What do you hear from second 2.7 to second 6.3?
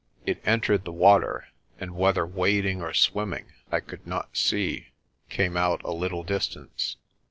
or swimming I could not see, came out a little